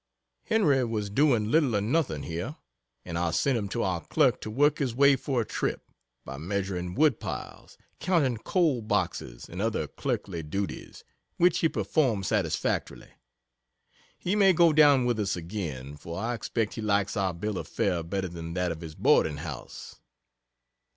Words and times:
Henry 0.45 0.83
was 0.83 1.11
doing 1.11 1.51
little 1.51 1.75
or 1.75 1.81
nothing 1.81 2.23
here, 2.23 2.55
and 3.05 3.19
I 3.19 3.29
sent 3.29 3.55
him 3.55 3.69
to 3.69 3.83
our 3.83 4.01
clerk 4.03 4.41
to 4.41 4.49
work 4.49 4.79
his 4.79 4.95
way 4.95 5.15
for 5.15 5.41
a 5.41 5.45
trip, 5.45 5.91
by 6.25 6.37
measuring 6.39 6.95
wood 6.95 7.19
piles, 7.19 7.77
counting 7.99 8.37
coal 8.37 8.81
boxes, 8.81 9.47
and 9.47 9.61
other 9.61 9.85
clerkly 9.87 10.41
duties, 10.41 11.03
which 11.37 11.59
he 11.59 11.69
performed 11.69 12.25
satisfactorily. 12.25 13.11
He 14.17 14.35
may 14.35 14.53
go 14.53 14.73
down 14.73 15.05
with 15.05 15.19
us 15.19 15.35
again, 15.35 15.97
for 15.97 16.17
I 16.19 16.33
expect 16.33 16.73
he 16.73 16.81
likes 16.81 17.15
our 17.15 17.31
bill 17.31 17.59
of 17.59 17.67
fare 17.67 18.01
better 18.01 18.27
than 18.27 18.55
that 18.55 18.71
of 18.71 18.81
his 18.81 18.95
boarding 18.95 19.37
house. 19.37 19.99